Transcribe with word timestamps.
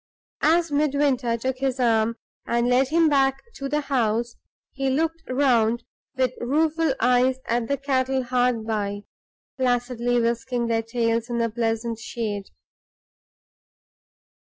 As 0.41 0.71
Midwinter 0.71 1.37
took 1.37 1.59
his 1.59 1.79
arm, 1.79 2.15
and 2.47 2.67
led 2.67 2.87
him 2.87 3.07
back 3.07 3.39
to 3.53 3.69
the 3.69 3.81
house, 3.81 4.35
he 4.71 4.89
looked 4.89 5.21
round 5.29 5.83
with 6.15 6.31
rueful 6.39 6.95
eyes 6.99 7.37
at 7.45 7.67
the 7.67 7.77
cattle 7.77 8.23
hard 8.23 8.65
by, 8.65 9.01
placidly 9.59 10.19
whisking 10.19 10.65
their 10.65 10.81
tails 10.81 11.29
in 11.29 11.37
the 11.37 11.51
pleasant 11.51 11.99
shade. 11.99 12.49